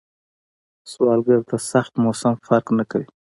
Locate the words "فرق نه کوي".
2.47-3.07